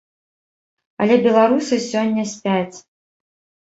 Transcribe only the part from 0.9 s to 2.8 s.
Але беларусы сёння спяць.